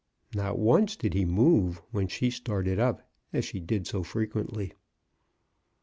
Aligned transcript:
Not 0.33 0.57
once 0.57 0.95
did 0.95 1.13
he 1.13 1.25
move 1.25 1.79
when 1.91 2.07
she 2.07 2.31
started 2.31 2.79
up, 2.79 3.07
as 3.31 3.45
she 3.45 3.59
did 3.59 3.85
so 3.85 4.01
frequently. 4.01 4.73